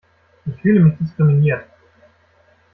Ich 0.47 0.59
fühle 0.63 0.79
mich 0.83 0.97
diskriminiert! 0.97 1.63